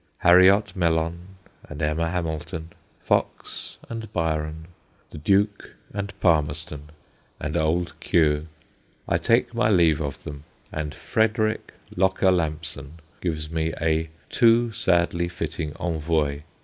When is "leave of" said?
9.69-10.23